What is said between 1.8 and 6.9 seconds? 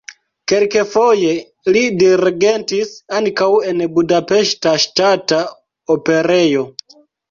dirigentis ankaŭ en Budapeŝta Ŝtata Operejo.